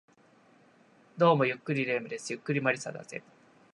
[1.15, 2.33] どうも、ゆっくり霊夢です。
[2.33, 3.21] ゆっくり魔理沙だぜ